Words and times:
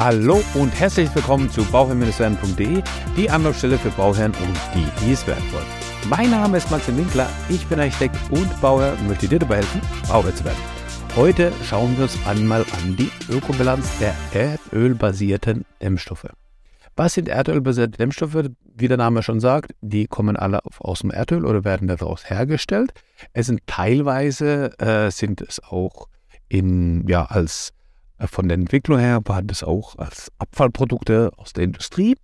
Hallo 0.00 0.42
und 0.54 0.70
herzlich 0.80 1.14
willkommen 1.14 1.50
zu 1.50 1.62
bauherrn-werden.de, 1.62 2.82
die 3.18 3.28
Anlaufstelle 3.28 3.76
für 3.76 3.90
Bauherren 3.90 4.32
und 4.32 4.58
die, 4.74 5.04
die 5.04 5.12
es 5.12 5.26
werden 5.26 5.44
wollen. 5.52 5.66
Mein 6.08 6.30
Name 6.30 6.56
ist 6.56 6.70
Maxim 6.70 6.96
Winkler, 6.96 7.28
ich 7.50 7.66
bin 7.66 7.78
Architekt 7.78 8.16
und 8.30 8.48
Bauherr 8.62 8.94
und 8.98 9.08
möchte 9.08 9.28
dir 9.28 9.40
dabei 9.40 9.56
helfen, 9.56 9.82
Bauherr 10.08 10.34
zu 10.34 10.46
werden. 10.46 10.56
Heute 11.16 11.52
schauen 11.66 11.94
wir 11.98 12.04
uns 12.04 12.16
einmal 12.26 12.62
an 12.62 12.96
die 12.96 13.10
Ökobilanz 13.30 13.90
der 13.98 14.14
erdölbasierten 14.32 15.66
Dämmstoffe. 15.82 16.30
Was 16.96 17.12
sind 17.12 17.28
erdölbasierte 17.28 17.98
Dämmstoffe? 17.98 18.46
Wie 18.74 18.88
der 18.88 18.96
Name 18.96 19.22
schon 19.22 19.38
sagt, 19.38 19.72
die 19.82 20.06
kommen 20.06 20.38
alle 20.38 20.60
aus 20.78 21.00
dem 21.00 21.10
Erdöl 21.10 21.44
oder 21.44 21.62
werden 21.64 21.88
daraus 21.88 22.30
hergestellt. 22.30 22.94
Es 23.34 23.48
sind 23.48 23.66
teilweise 23.66 24.78
äh, 24.78 25.10
sind 25.10 25.42
es 25.42 25.62
auch 25.62 26.08
in, 26.48 27.06
ja, 27.06 27.26
als 27.26 27.74
von 28.26 28.48
der 28.48 28.56
Entwicklung 28.56 28.98
her 28.98 29.20
waren 29.24 29.46
das 29.46 29.62
auch 29.62 29.96
als 29.96 30.30
Abfallprodukte 30.38 31.30
aus 31.36 31.52
der 31.52 31.64
Industrie, 31.64 32.16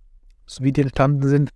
so 0.45 0.63
wie 0.63 0.71
die 0.71 0.81
entstanden 0.81 1.27
sind. 1.27 1.49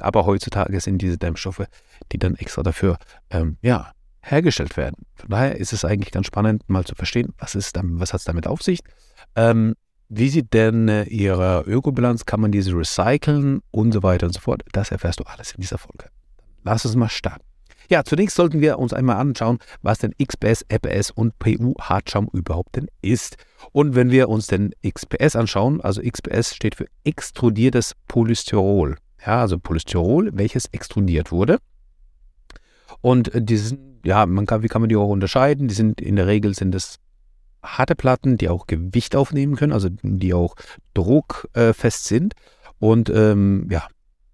Aber 0.00 0.24
heutzutage 0.26 0.80
sind 0.80 1.02
diese 1.02 1.18
Dämmstoffe, 1.18 1.66
die 2.10 2.18
dann 2.18 2.36
extra 2.36 2.62
dafür 2.62 2.96
ähm, 3.30 3.58
ja, 3.60 3.92
hergestellt 4.22 4.76
werden. 4.76 5.04
Von 5.14 5.30
daher 5.30 5.56
ist 5.56 5.72
es 5.72 5.84
eigentlich 5.84 6.12
ganz 6.12 6.26
spannend, 6.26 6.68
mal 6.68 6.84
zu 6.84 6.94
verstehen, 6.94 7.34
was, 7.38 7.54
was 7.54 8.12
hat 8.12 8.20
es 8.20 8.24
damit 8.24 8.46
auf 8.46 8.62
sich. 8.62 8.80
Ähm, 9.36 9.74
wie 10.08 10.28
sieht 10.28 10.52
denn 10.52 10.88
äh, 10.88 11.04
Ihre 11.04 11.62
Ökobilanz? 11.66 12.26
Kann 12.26 12.40
man 12.40 12.52
diese 12.52 12.72
recyceln 12.72 13.60
und 13.70 13.92
so 13.92 14.02
weiter 14.02 14.26
und 14.26 14.32
so 14.32 14.40
fort? 14.40 14.62
Das 14.72 14.90
erfährst 14.90 15.20
du 15.20 15.24
alles 15.24 15.52
in 15.52 15.60
dieser 15.60 15.78
Folge. 15.78 16.10
Lass 16.64 16.84
uns 16.84 16.96
mal 16.96 17.08
starten. 17.08 17.44
Ja, 17.92 18.04
zunächst 18.04 18.36
sollten 18.36 18.62
wir 18.62 18.78
uns 18.78 18.94
einmal 18.94 19.16
anschauen, 19.16 19.58
was 19.82 19.98
denn 19.98 20.14
XPS, 20.16 20.64
EPS 20.70 21.10
und 21.10 21.38
PU-Hartschaum 21.38 22.26
überhaupt 22.32 22.76
denn 22.76 22.88
ist. 23.02 23.36
Und 23.72 23.94
wenn 23.94 24.10
wir 24.10 24.30
uns 24.30 24.46
den 24.46 24.70
XPS 24.82 25.36
anschauen, 25.36 25.82
also 25.82 26.00
XPS 26.00 26.56
steht 26.56 26.74
für 26.74 26.86
extrudiertes 27.04 27.92
Polystyrol. 28.08 28.96
Ja, 29.26 29.42
also 29.42 29.58
Polystyrol, 29.58 30.30
welches 30.32 30.64
extrudiert 30.72 31.32
wurde. 31.32 31.58
Und 33.02 33.34
äh, 33.34 33.42
diese, 33.42 33.76
ja, 34.06 34.24
man 34.24 34.46
kann, 34.46 34.62
wie 34.62 34.68
kann 34.68 34.80
man 34.80 34.88
die 34.88 34.96
auch 34.96 35.10
unterscheiden? 35.10 35.68
Die 35.68 35.74
sind 35.74 36.00
in 36.00 36.16
der 36.16 36.26
Regel 36.26 36.54
sind 36.54 36.74
es 36.74 36.96
harte 37.62 37.94
Platten, 37.94 38.38
die 38.38 38.48
auch 38.48 38.66
Gewicht 38.66 39.14
aufnehmen 39.14 39.54
können, 39.54 39.74
also 39.74 39.90
die 39.90 40.32
auch 40.32 40.54
druckfest 40.94 42.06
äh, 42.06 42.08
sind 42.08 42.34
und 42.78 43.10
ähm, 43.10 43.68
ja, 43.70 43.86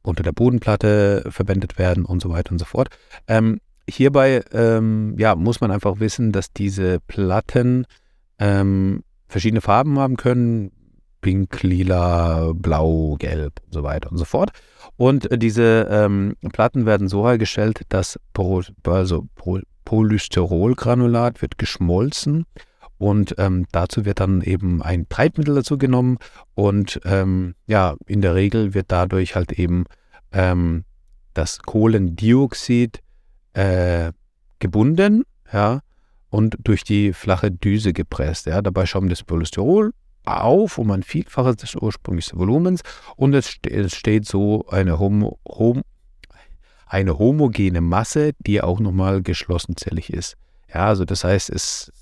unter 0.08 0.22
der 0.22 0.32
Bodenplatte 0.32 1.24
verwendet 1.30 1.78
werden 1.78 2.04
und 2.04 2.20
so 2.20 2.30
weiter 2.30 2.52
und 2.52 2.58
so 2.58 2.64
fort. 2.64 2.88
Ähm, 3.26 3.60
hierbei 3.88 4.42
ähm, 4.52 5.14
ja, 5.18 5.34
muss 5.34 5.60
man 5.60 5.70
einfach 5.70 6.00
wissen, 6.00 6.32
dass 6.32 6.52
diese 6.52 7.00
Platten 7.00 7.86
ähm, 8.38 9.02
verschiedene 9.28 9.60
Farben 9.60 9.98
haben 9.98 10.16
können. 10.16 10.72
Pink, 11.20 11.62
lila, 11.62 12.52
blau, 12.54 13.16
gelb 13.18 13.60
und 13.66 13.74
so 13.74 13.82
weiter 13.82 14.10
und 14.10 14.18
so 14.18 14.24
fort. 14.24 14.50
Und 14.96 15.30
äh, 15.30 15.38
diese 15.38 15.88
ähm, 15.90 16.36
Platten 16.52 16.86
werden 16.86 17.08
so 17.08 17.26
hergestellt, 17.26 17.82
dass 17.88 18.20
Pro, 18.32 18.62
also 18.84 19.26
Polystyrolgranulat 19.84 21.42
wird 21.42 21.58
geschmolzen 21.58 22.46
und 22.98 23.34
ähm, 23.38 23.66
dazu 23.72 24.04
wird 24.04 24.20
dann 24.20 24.42
eben 24.42 24.82
ein 24.82 25.08
Treibmittel 25.08 25.54
dazu 25.54 25.78
genommen 25.78 26.18
und 26.54 27.00
ähm, 27.04 27.54
ja, 27.66 27.96
in 28.06 28.20
der 28.20 28.34
Regel 28.34 28.74
wird 28.74 28.86
dadurch 28.90 29.34
halt 29.34 29.52
eben 29.52 29.84
ähm, 30.32 30.84
das 31.34 31.60
Kohlendioxid 31.60 33.00
äh, 33.54 34.12
gebunden, 34.58 35.24
ja, 35.52 35.80
und 36.30 36.56
durch 36.62 36.84
die 36.84 37.12
flache 37.12 37.50
Düse 37.50 37.92
gepresst. 37.92 38.46
Ja. 38.46 38.60
Dabei 38.60 38.86
schäumt 38.86 39.10
das 39.10 39.22
Polystyrol 39.22 39.92
auf 40.24 40.76
um 40.76 40.90
ein 40.90 41.02
Vielfaches 41.02 41.56
des 41.56 41.74
ursprünglichen 41.74 42.38
Volumens 42.38 42.82
und 43.16 43.34
es, 43.34 43.56
es 43.66 43.94
steht 43.94 44.26
so 44.26 44.66
eine, 44.68 44.98
homo 44.98 45.38
hom 45.48 45.82
eine 46.86 47.18
homogene 47.18 47.80
Masse, 47.80 48.32
die 48.38 48.62
auch 48.62 48.80
nochmal 48.80 49.22
geschlossenzellig 49.22 50.12
ist. 50.12 50.36
Ja, 50.72 50.86
also 50.86 51.04
das 51.04 51.24
heißt, 51.24 51.50
es 51.50 51.92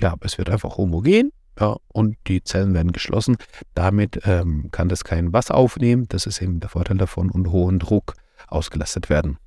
ja, 0.00 0.14
es 0.20 0.38
wird 0.38 0.50
einfach 0.50 0.76
homogen 0.76 1.32
ja, 1.60 1.76
und 1.88 2.16
die 2.26 2.42
Zellen 2.42 2.74
werden 2.74 2.92
geschlossen. 2.92 3.36
Damit 3.74 4.20
ähm, 4.24 4.70
kann 4.70 4.88
das 4.88 5.04
kein 5.04 5.32
Wasser 5.32 5.54
aufnehmen. 5.54 6.06
Das 6.08 6.26
ist 6.26 6.40
eben 6.40 6.60
der 6.60 6.70
Vorteil 6.70 6.96
davon 6.96 7.30
und 7.30 7.50
hohen 7.50 7.78
Druck 7.78 8.14
ausgelastet 8.48 9.10
werden. 9.10 9.38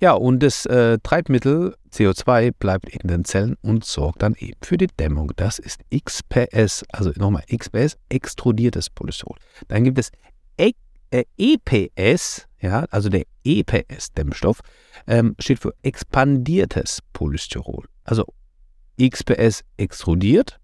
Ja, 0.00 0.12
und 0.12 0.42
das 0.42 0.66
äh, 0.66 0.98
Treibmittel 1.02 1.74
CO2 1.92 2.52
bleibt 2.58 2.88
in 2.90 3.08
den 3.08 3.24
Zellen 3.24 3.56
und 3.62 3.84
sorgt 3.84 4.22
dann 4.22 4.34
eben 4.38 4.58
für 4.62 4.76
die 4.76 4.86
Dämmung. 4.86 5.32
Das 5.36 5.58
ist 5.58 5.80
XPS, 5.90 6.84
also 6.92 7.10
nochmal 7.16 7.42
XPS, 7.50 7.96
extrudiertes 8.08 8.90
Polystyrol. 8.90 9.36
Dann 9.68 9.84
gibt 9.84 9.98
es 9.98 10.10
e 10.58 10.72
äh, 11.10 11.24
EPS, 11.38 12.46
ja, 12.60 12.84
also 12.90 13.08
der 13.08 13.24
EPS-Dämmstoff, 13.42 14.60
ähm, 15.06 15.34
steht 15.38 15.58
für 15.58 15.72
expandiertes 15.82 17.00
Polystyrol. 17.14 17.86
Also 18.04 18.26
XPS 18.98 19.64
extrudiert, 19.76 20.58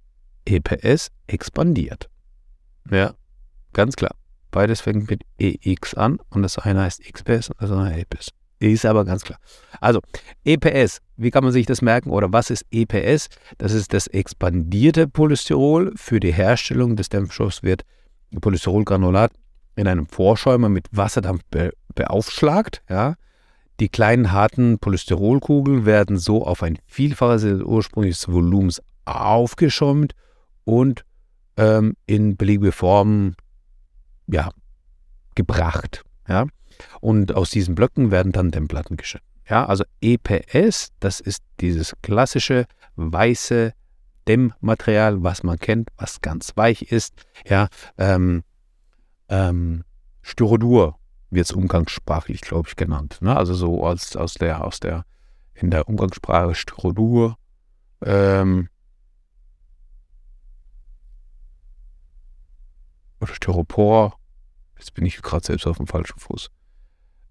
EPS 0.44 1.10
expandiert. 1.26 2.08
Ja, 2.90 3.14
ganz 3.72 3.96
klar. 3.96 4.14
Beides 4.50 4.80
fängt 4.80 5.10
mit 5.10 5.22
EX 5.38 5.94
an 5.94 6.18
und 6.30 6.42
das 6.42 6.58
eine 6.58 6.82
heißt 6.82 7.02
XPS 7.02 7.50
und 7.50 7.60
das 7.60 7.70
andere 7.70 7.98
EPS. 7.98 8.30
Ist 8.60 8.86
aber 8.86 9.04
ganz 9.04 9.24
klar. 9.24 9.38
Also, 9.80 10.00
EPS, 10.44 11.00
wie 11.16 11.30
kann 11.30 11.44
man 11.44 11.52
sich 11.52 11.66
das 11.66 11.82
merken 11.82 12.10
oder 12.10 12.32
was 12.32 12.50
ist 12.50 12.64
EPS? 12.70 13.28
Das 13.58 13.72
ist 13.72 13.92
das 13.92 14.06
expandierte 14.06 15.08
Polystyrol. 15.08 15.92
Für 15.96 16.20
die 16.20 16.32
Herstellung 16.32 16.96
des 16.96 17.08
Dämpfstoffs 17.08 17.62
wird 17.62 17.82
Polystyrolgranulat 18.40 19.32
in 19.76 19.88
einem 19.88 20.06
Vorschäumer 20.06 20.68
mit 20.68 20.86
Wasserdampf 20.92 21.42
be 21.50 21.72
beaufschlagt. 21.94 22.82
Ja. 22.88 23.14
Die 23.80 23.88
kleinen 23.88 24.32
harten 24.32 24.78
Polystyrolkugeln 24.78 25.84
werden 25.84 26.16
so 26.16 26.46
auf 26.46 26.62
ein 26.62 26.78
Vielfaches 26.86 27.42
des 27.42 27.62
ursprünglichen 27.62 28.32
Volumens 28.32 28.80
aufgeschäumt 29.04 30.14
und 30.64 31.04
ähm, 31.56 31.96
in 32.06 32.36
beliebige 32.36 32.72
Formen 32.72 33.36
ja, 34.26 34.50
gebracht. 35.34 36.04
Ja? 36.28 36.46
Und 37.00 37.34
aus 37.34 37.50
diesen 37.50 37.74
Blöcken 37.74 38.10
werden 38.10 38.32
dann 38.32 38.50
Dämmplatten 38.50 38.96
geschnitten. 38.96 39.26
Ja, 39.48 39.66
also 39.66 39.84
EPS, 40.00 40.92
das 41.00 41.20
ist 41.20 41.42
dieses 41.60 41.94
klassische 42.02 42.66
weiße 42.96 43.72
Dämmmaterial, 44.26 45.22
was 45.22 45.42
man 45.42 45.58
kennt, 45.58 45.90
was 45.98 46.22
ganz 46.22 46.56
weich 46.56 46.82
ist. 46.90 47.14
Ja, 47.46 47.68
ähm, 47.98 48.42
ähm, 49.28 49.84
Styrodur 50.22 50.98
wird 51.34 51.46
es 51.46 51.52
umgangssprachlich, 51.52 52.40
glaube 52.40 52.68
ich, 52.68 52.76
genannt. 52.76 53.18
Ne? 53.20 53.36
Also 53.36 53.54
so 53.54 53.84
als 53.84 54.16
aus 54.16 54.34
der, 54.34 54.64
aus 54.64 54.80
der, 54.80 55.04
in 55.54 55.70
der 55.70 55.88
Umgangssprache 55.88 56.54
Styrodur. 56.54 57.36
Ähm, 58.02 58.68
oder 63.20 63.34
Styropor. 63.34 64.18
Jetzt 64.78 64.94
bin 64.94 65.06
ich 65.06 65.22
gerade 65.22 65.44
selbst 65.44 65.66
auf 65.66 65.78
dem 65.78 65.86
falschen 65.86 66.18
Fuß. 66.18 66.50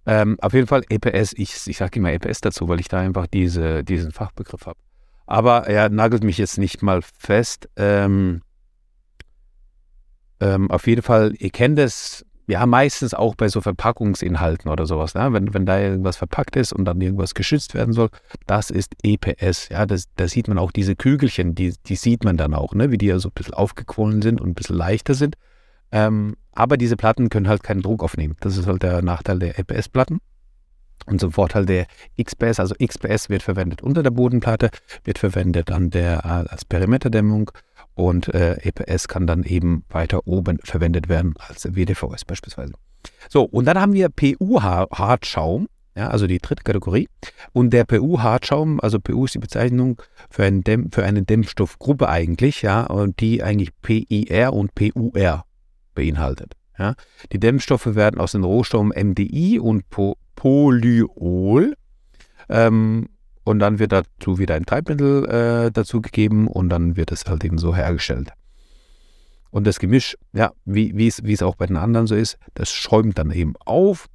Ähm, 0.06 0.38
auf 0.42 0.54
jeden 0.54 0.68
Fall 0.68 0.84
EPS, 0.90 1.34
ich, 1.34 1.56
ich 1.66 1.78
sage 1.78 2.00
immer 2.00 2.12
EPS 2.12 2.42
dazu, 2.42 2.68
weil 2.68 2.80
ich 2.80 2.90
da 2.90 3.00
einfach 3.00 3.28
diese, 3.28 3.84
diesen 3.84 4.12
Fachbegriff 4.12 4.66
habe. 4.66 4.80
Aber 5.26 5.68
er 5.68 5.90
nagelt 5.90 6.24
mich 6.24 6.38
jetzt 6.38 6.58
nicht 6.58 6.82
mal 6.82 7.02
fest. 7.02 7.70
Ähm, 7.78 8.42
ähm, 10.42 10.70
auf 10.70 10.88
jeden 10.88 11.02
Fall, 11.02 11.34
ihr 11.38 11.52
kennt 11.52 11.80
es, 11.80 12.26
ja, 12.48 12.66
meistens 12.66 13.14
auch 13.14 13.36
bei 13.36 13.48
so 13.48 13.62
Verpackungsinhalten 13.62 14.70
oder 14.70 14.86
sowas. 14.86 15.14
Ne? 15.14 15.32
Wenn, 15.32 15.54
wenn 15.54 15.66
da 15.66 15.80
irgendwas 15.80 16.18
verpackt 16.18 16.56
ist 16.56 16.74
und 16.74 16.86
dann 16.86 17.00
irgendwas 17.00 17.34
geschützt 17.34 17.74
werden 17.74 17.94
soll, 17.94 18.10
das 18.48 18.70
ist 18.70 18.94
EPS. 19.04 19.70
Ja, 19.70 19.86
das, 19.86 20.06
da 20.16 20.28
sieht 20.28 20.48
man 20.48 20.58
auch 20.58 20.72
diese 20.72 20.96
Kügelchen, 20.96 21.56
die, 21.56 21.74
die 21.86 21.96
sieht 21.96 22.24
man 22.24 22.36
dann 22.38 22.54
auch, 22.54 22.74
ne? 22.74 22.92
wie 22.92 22.98
die 22.98 23.08
ja 23.08 23.20
so 23.20 23.30
ein 23.30 23.34
bisschen 23.34 23.54
aufgequollen 23.54 24.22
sind 24.22 24.42
und 24.42 24.50
ein 24.50 24.56
bisschen 24.56 24.76
leichter 24.76 25.14
sind. 25.14 25.36
Ähm, 25.92 26.36
aber 26.52 26.76
diese 26.76 26.98
Platten 26.98 27.30
können 27.30 27.48
halt 27.48 27.64
keinen 27.64 27.82
Druck 27.82 28.04
aufnehmen. 28.04 28.36
Das 28.42 28.58
ist 28.58 28.68
halt 28.68 28.84
der 28.84 29.02
Nachteil 29.02 29.40
der 29.40 29.58
EPS-Platten. 29.60 30.20
Und 31.06 31.20
zum 31.20 31.32
Vorteil 31.32 31.66
der 31.66 31.86
XPS, 32.22 32.60
also 32.60 32.76
XPS 32.76 33.30
wird 33.30 33.44
verwendet 33.44 33.82
unter 33.82 34.04
der 34.04 34.12
Bodenplatte, 34.12 34.70
wird 35.04 35.20
verwendet 35.20 35.72
an 35.72 35.90
der, 35.90 36.26
als 36.26 36.64
Perimeterdämmung 36.64 37.52
und 37.96 38.34
äh, 38.34 38.56
EPS 38.62 39.08
kann 39.08 39.28
dann 39.28 39.44
eben 39.44 39.84
weiter 39.90 40.28
oben 40.28 40.60
verwendet 40.64 41.10
werden 41.10 41.34
als 41.38 41.76
WDVS 41.76 42.26
beispielsweise. 42.26 42.74
So, 43.30 43.44
und 43.44 43.66
dann 43.66 43.80
haben 43.80 43.94
wir 43.94 44.10
PU-Hartschaum, 44.10 45.68
ja, 45.96 46.08
also 46.08 46.26
die 46.26 46.40
dritte 46.40 46.64
Kategorie. 46.64 47.08
Und 47.52 47.72
der 47.72 47.84
PU-Hartschaum, 47.86 48.80
also 48.80 49.00
PU 49.00 49.26
ist 49.26 49.36
die 49.36 49.40
Bezeichnung 49.40 50.02
für, 50.30 50.44
einen 50.44 50.64
Dämm, 50.64 50.92
für 50.92 51.04
eine 51.04 51.24
Dämmstoffgruppe 51.24 52.10
eigentlich, 52.10 52.62
ja, 52.62 52.86
und 52.86 53.20
die 53.20 53.44
eigentlich 53.44 53.70
PIR 53.82 54.54
und 54.54 54.74
PUR 54.74 55.46
beinhaltet. 55.94 56.54
Ja. 56.78 56.96
Die 57.32 57.40
Dämmstoffe 57.40 57.96
werden 57.96 58.20
aus 58.20 58.32
den 58.32 58.44
Rohstoffen 58.44 58.90
MDI 58.90 59.60
und 59.60 59.90
po 59.90 60.18
Polyol 60.36 61.76
ähm, 62.50 63.08
und 63.44 63.60
dann 63.60 63.80
wird 63.80 63.92
dazu 63.92 64.38
wieder 64.38 64.56
ein 64.56 64.66
Treibmittel 64.66 65.26
äh, 65.26 65.72
dazugegeben 65.72 66.48
und 66.48 66.70
dann 66.70 66.96
wird 66.96 67.12
es 67.12 67.26
halt 67.26 67.44
eben 67.44 67.58
so 67.58 67.76
hergestellt. 67.76 68.32
Und 69.52 69.68
das 69.68 69.80
Gemisch, 69.80 70.18
ja, 70.34 70.52
wie, 70.66 71.08
es, 71.08 71.44
auch 71.44 71.56
bei 71.56 71.68
den 71.68 71.78
anderen 71.78 72.08
so 72.08 72.16
ist, 72.16 72.38
das 72.56 72.72
schäumt 72.72 73.20
dann 73.20 73.32
eben 73.32 73.54
auf 73.66 74.08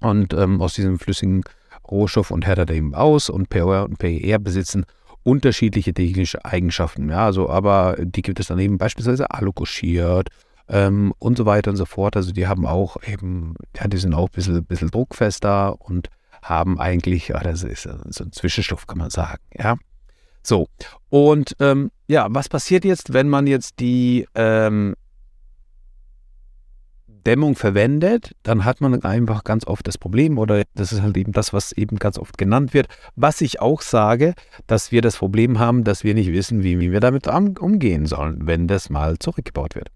und 0.00 0.34
ähm, 0.34 0.60
aus 0.60 0.74
diesem 0.74 0.98
flüssigen 0.98 1.44
Rohstoff 1.88 2.30
und 2.30 2.46
härtet 2.46 2.70
eben 2.70 2.94
aus 2.94 3.30
und 3.30 3.48
POR 3.50 3.84
und 3.84 3.98
PER 3.98 4.38
besitzen 4.38 4.84
unterschiedliche 5.22 5.94
technische 5.94 6.44
Eigenschaften. 6.44 7.08
Ja, 7.10 7.26
also, 7.26 7.48
aber 7.48 7.96
die 8.00 8.22
gibt 8.22 8.40
es 8.40 8.48
dann 8.48 8.58
eben 8.58 8.78
beispielsweise 8.78 9.30
alukuschiert 9.30 10.28
ähm, 10.68 11.14
und 11.18 11.38
so 11.38 11.46
weiter 11.46 11.70
und 11.70 11.76
so 11.76 11.84
fort. 11.84 12.16
Also 12.16 12.32
die 12.32 12.46
haben 12.46 12.66
auch 12.66 12.96
eben, 13.06 13.54
ja, 13.76 13.86
die 13.86 13.98
sind 13.98 14.14
auch 14.14 14.28
ein 14.28 14.34
bisschen, 14.34 14.64
bisschen 14.64 14.90
druckfester 14.90 15.80
und 15.80 16.08
haben 16.42 16.80
eigentlich, 16.80 17.32
das 17.42 17.62
ist 17.62 17.82
so 17.82 18.24
ein 18.24 18.32
Zwischenstoff, 18.32 18.86
kann 18.86 18.98
man 18.98 19.10
sagen. 19.10 19.42
Ja. 19.56 19.76
So, 20.42 20.66
und 21.08 21.54
ähm, 21.60 21.90
ja, 22.08 22.26
was 22.30 22.48
passiert 22.48 22.84
jetzt, 22.84 23.12
wenn 23.12 23.28
man 23.28 23.46
jetzt 23.46 23.78
die 23.78 24.26
ähm, 24.34 24.94
Dämmung 27.24 27.54
verwendet, 27.54 28.32
dann 28.42 28.64
hat 28.64 28.80
man 28.80 29.02
einfach 29.04 29.44
ganz 29.44 29.66
oft 29.66 29.86
das 29.86 29.98
Problem, 29.98 30.38
oder 30.38 30.64
das 30.74 30.92
ist 30.92 31.02
halt 31.02 31.16
eben 31.16 31.32
das, 31.32 31.52
was 31.52 31.72
eben 31.72 31.98
ganz 31.98 32.18
oft 32.18 32.36
genannt 32.38 32.74
wird, 32.74 32.88
was 33.14 33.40
ich 33.40 33.60
auch 33.60 33.80
sage, 33.80 34.34
dass 34.66 34.92
wir 34.92 35.02
das 35.02 35.16
Problem 35.16 35.58
haben, 35.58 35.84
dass 35.84 36.04
wir 36.04 36.14
nicht 36.14 36.32
wissen, 36.32 36.62
wie, 36.62 36.80
wie 36.80 36.92
wir 36.92 37.00
damit 37.00 37.26
umgehen 37.28 38.06
sollen, 38.06 38.46
wenn 38.46 38.66
das 38.66 38.90
mal 38.90 39.18
zurückgebaut 39.18 39.74
wird. 39.74 39.90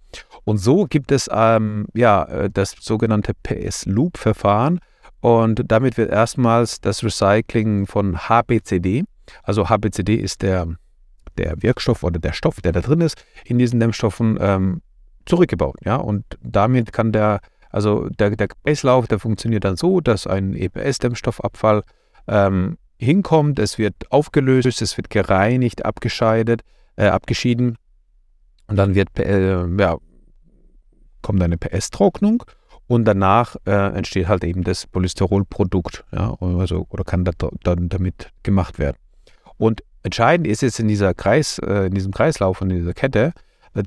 Und 0.45 0.59
so 0.59 0.85
gibt 0.85 1.11
es 1.11 1.29
ähm, 1.33 1.87
ja 1.95 2.25
äh, 2.25 2.51
das 2.51 2.77
sogenannte 2.81 3.33
PS-Loop-Verfahren 3.43 4.81
und 5.21 5.63
damit 5.67 5.97
wird 5.97 6.11
erstmals 6.11 6.81
das 6.81 7.03
Recycling 7.03 7.87
von 7.87 8.29
HBCD, 8.29 9.05
also 9.43 9.69
HBCD 9.69 10.17
ist 10.17 10.43
der, 10.43 10.69
der 11.39 11.63
Wirkstoff 11.63 12.03
oder 12.03 12.19
der 12.19 12.33
Stoff, 12.33 12.61
der 12.61 12.73
da 12.73 12.81
drin 12.81 13.01
ist, 13.01 13.23
in 13.45 13.59
diesen 13.59 13.81
Dämmstoffen 13.81 14.39
ähm, 14.41 14.83
zurückgebaut. 15.27 15.77
Ja? 15.85 15.97
Und 15.97 16.25
damit 16.43 16.93
kann 16.93 17.13
der, 17.13 17.41
also 17.71 18.09
der, 18.09 18.31
der 18.37 18.49
Kreislauf, 18.49 19.07
der 19.09 19.19
funktioniert 19.19 19.65
dann 19.65 19.77
so, 19.77 20.01
dass 20.01 20.27
ein 20.27 20.55
EPS-Dämmstoffabfall 20.55 21.83
ähm, 22.29 22.79
hinkommt, 22.99 23.59
es 23.59 23.79
wird 23.79 23.95
aufgelöst, 24.11 24.81
es 24.81 24.97
wird 24.97 25.11
gereinigt, 25.11 25.85
abgescheidet, 25.85 26.63
äh, 26.97 27.07
abgeschieden 27.07 27.77
und 28.69 28.77
dann 28.77 28.95
wird, 28.95 29.19
äh, 29.19 29.67
ja, 29.67 29.97
kommt 31.23 31.43
eine 31.43 31.59
PS-Trocknung 31.59 32.45
und 32.89 33.05
danach 33.05 33.57
äh, 33.67 33.71
entsteht 33.71 34.29
halt 34.29 34.45
eben 34.45 34.63
das 34.63 34.87
Polystyrolprodukt, 34.87 36.05
ja, 36.13 36.37
also, 36.41 36.87
oder 36.91 37.05
kann 37.05 37.25
das 37.25 37.35
dann 37.63 37.89
damit 37.89 38.31
gemacht 38.43 38.79
werden. 38.79 38.97
Und 39.59 39.83
entscheidend 40.03 40.47
ist 40.47 40.63
jetzt 40.63 40.79
in 40.79 40.89
dieser 40.89 41.15
Kreis, 41.15 41.59
äh, 41.59 41.87
in 41.87 41.95
diesem 41.95 42.13
Kreislauf 42.13 42.61
und 42.61 42.71
in 42.71 42.79
dieser 42.79 42.95
Kette, 42.95 43.33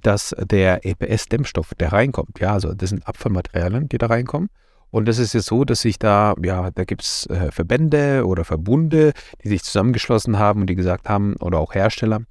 dass 0.03 0.35
der 0.37 0.85
EPS-Dämmstoff, 0.85 1.73
der 1.75 1.93
reinkommt, 1.93 2.39
ja, 2.39 2.53
also 2.53 2.73
das 2.73 2.89
sind 2.89 3.07
Abfallmaterialien, 3.07 3.89
die 3.89 3.97
da 3.97 4.07
reinkommen. 4.07 4.49
Und 4.91 5.07
das 5.07 5.19
ist 5.19 5.33
jetzt 5.33 5.45
so, 5.45 5.65
dass 5.65 5.81
sich 5.81 5.99
da, 5.99 6.33
ja, 6.43 6.71
da 6.71 6.83
gibt 6.83 7.03
es 7.03 7.27
äh, 7.27 7.51
Verbände 7.51 8.25
oder 8.25 8.43
Verbunde, 8.43 9.13
die 9.43 9.49
sich 9.49 9.63
zusammengeschlossen 9.63 10.39
haben 10.39 10.61
und 10.61 10.67
die 10.67 10.75
gesagt 10.75 11.07
haben, 11.07 11.35
oder 11.37 11.59
auch 11.59 11.75
Hersteller, 11.75 12.21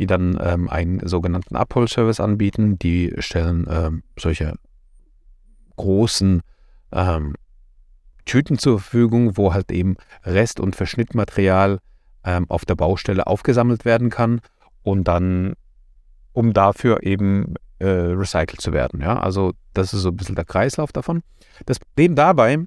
die 0.00 0.06
dann 0.06 0.36
ähm, 0.42 0.68
einen 0.68 1.06
sogenannten 1.06 1.54
Abholservice 1.54 2.18
anbieten. 2.18 2.76
Die 2.78 3.14
stellen 3.18 3.68
ähm, 3.70 4.02
solche 4.18 4.54
großen 5.78 6.42
ähm, 6.92 7.34
Tüten 8.26 8.58
zur 8.58 8.78
Verfügung, 8.78 9.36
wo 9.38 9.54
halt 9.54 9.72
eben 9.72 9.96
Rest- 10.24 10.60
und 10.60 10.76
Verschnittmaterial 10.76 11.78
ähm, 12.24 12.44
auf 12.50 12.66
der 12.66 12.74
Baustelle 12.74 13.26
aufgesammelt 13.26 13.84
werden 13.86 14.10
kann 14.10 14.40
und 14.82 15.08
dann 15.08 15.54
um 16.32 16.52
dafür 16.52 17.02
eben 17.02 17.54
äh, 17.78 17.86
recycelt 17.86 18.60
zu 18.60 18.72
werden. 18.72 19.00
Ja? 19.00 19.18
Also 19.18 19.52
das 19.72 19.94
ist 19.94 20.02
so 20.02 20.10
ein 20.10 20.16
bisschen 20.16 20.34
der 20.34 20.44
Kreislauf 20.44 20.92
davon. 20.92 21.22
Das 21.66 21.78
Problem 21.78 22.14
dabei 22.14 22.58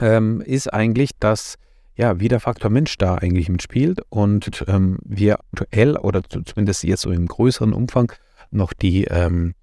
ähm, 0.00 0.40
ist 0.40 0.72
eigentlich, 0.72 1.10
dass 1.18 1.56
ja, 1.98 2.20
wie 2.20 2.28
der 2.28 2.40
Faktor 2.40 2.70
Mensch 2.70 2.96
da 2.96 3.16
eigentlich 3.16 3.48
mitspielt 3.48 4.00
und 4.08 4.64
ähm, 4.68 4.98
wir 5.04 5.40
aktuell 5.52 5.96
oder 5.96 6.22
zumindest 6.22 6.84
jetzt 6.84 7.02
so 7.02 7.10
im 7.10 7.26
größeren 7.26 7.72
Umfang 7.72 8.12
noch 8.52 8.72
die, 8.72 9.04
ähm, 9.04 9.54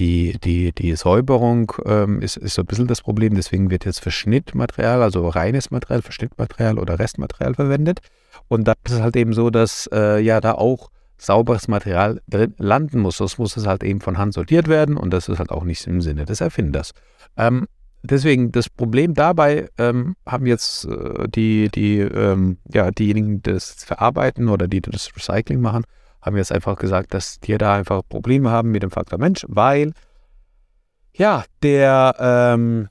die, 0.00 0.38
die, 0.42 0.72
die 0.72 0.96
Säuberung 0.96 1.72
ähm, 1.84 2.22
ist, 2.22 2.36
ist 2.38 2.54
so 2.54 2.62
ein 2.62 2.66
bisschen 2.66 2.86
das 2.86 3.02
Problem. 3.02 3.34
Deswegen 3.34 3.70
wird 3.70 3.84
jetzt 3.84 4.00
Verschnittmaterial, 4.00 5.02
also 5.02 5.28
reines 5.28 5.70
Material, 5.70 6.02
Verschnittmaterial 6.02 6.78
oder 6.78 6.98
Restmaterial 6.98 7.54
verwendet. 7.54 8.00
Und 8.48 8.66
da 8.66 8.72
ist 8.84 8.94
es 8.94 9.00
halt 9.00 9.14
eben 9.16 9.34
so, 9.34 9.50
dass 9.50 9.88
äh, 9.92 10.20
ja 10.20 10.40
da 10.40 10.52
auch 10.52 10.90
sauberes 11.18 11.68
Material 11.68 12.20
drin 12.28 12.54
landen 12.56 13.00
muss. 13.00 13.18
Sonst 13.18 13.38
muss 13.38 13.56
es 13.56 13.66
halt 13.66 13.84
eben 13.84 14.00
von 14.00 14.16
Hand 14.16 14.32
sortiert 14.32 14.68
werden 14.68 14.96
und 14.96 15.12
das 15.12 15.28
ist 15.28 15.38
halt 15.38 15.50
auch 15.50 15.64
nicht 15.64 15.86
im 15.86 16.00
Sinne 16.00 16.24
des 16.24 16.40
Erfinders. 16.40 16.92
Ähm, 17.36 17.68
deswegen, 18.02 18.52
das 18.52 18.70
Problem 18.70 19.12
dabei 19.12 19.68
ähm, 19.76 20.16
haben 20.26 20.46
jetzt 20.46 20.86
äh, 20.86 21.28
die, 21.28 21.68
die, 21.68 21.98
ähm, 21.98 22.56
ja, 22.72 22.90
diejenigen, 22.90 23.42
die 23.42 23.52
das 23.52 23.84
verarbeiten 23.84 24.48
oder 24.48 24.66
die 24.66 24.80
das 24.80 25.14
Recycling 25.14 25.60
machen, 25.60 25.84
haben 26.22 26.36
jetzt 26.36 26.52
einfach 26.52 26.76
gesagt, 26.76 27.14
dass 27.14 27.40
die 27.40 27.56
da 27.56 27.74
einfach 27.74 28.02
Probleme 28.08 28.50
haben 28.50 28.70
mit 28.70 28.82
dem 28.82 28.90
Faktor 28.90 29.18
Mensch, 29.18 29.44
weil 29.48 29.92
ja, 31.12 31.44
der, 31.62 32.14
ähm, 32.18 32.88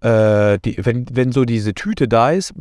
äh, 0.00 0.58
die, 0.58 0.84
wenn, 0.84 1.06
wenn 1.12 1.32
so 1.32 1.44
diese 1.44 1.74
Tüte 1.74 2.08
da 2.08 2.30
ist, 2.30 2.54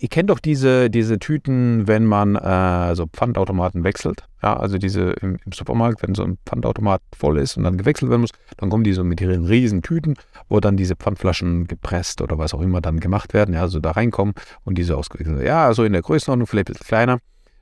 ihr 0.00 0.08
kennt 0.08 0.30
doch 0.30 0.38
diese, 0.38 0.90
diese 0.90 1.18
Tüten, 1.18 1.88
wenn 1.88 2.04
man 2.04 2.36
äh, 2.36 2.94
so 2.94 3.06
Pfandautomaten 3.06 3.82
wechselt. 3.82 4.24
Ja, 4.42 4.56
also 4.56 4.78
diese 4.78 5.10
im, 5.20 5.38
im, 5.44 5.52
Supermarkt, 5.52 6.02
wenn 6.02 6.14
so 6.14 6.22
ein 6.22 6.38
Pfandautomat 6.46 7.02
voll 7.16 7.38
ist 7.38 7.56
und 7.56 7.64
dann 7.64 7.76
gewechselt 7.76 8.10
werden 8.10 8.20
muss, 8.20 8.30
dann 8.56 8.70
kommen 8.70 8.84
die 8.84 8.92
so 8.92 9.02
mit 9.02 9.20
ihren 9.20 9.44
riesen 9.44 9.82
Tüten, 9.82 10.14
wo 10.48 10.60
dann 10.60 10.76
diese 10.76 10.94
Pfandflaschen 10.94 11.66
gepresst 11.66 12.22
oder 12.22 12.38
was 12.38 12.54
auch 12.54 12.60
immer 12.60 12.80
dann 12.80 13.00
gemacht 13.00 13.34
werden, 13.34 13.54
ja, 13.54 13.62
also 13.62 13.80
da 13.80 13.90
reinkommen 13.90 14.34
und 14.64 14.78
diese 14.78 14.96
ausgewechselt 14.96 15.42
Ja, 15.42 15.66
also 15.66 15.82
in 15.82 15.92
der 15.92 16.02
Größenordnung, 16.02 16.46
vielleicht 16.46 16.70
ein 16.70 16.74
bisschen 16.74 16.86
kleiner, 16.86 17.18